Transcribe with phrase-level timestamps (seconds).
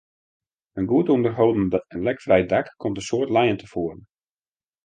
[0.79, 4.01] In goed ûnderholden en lekfrij dak komt in soad lijen tefoaren.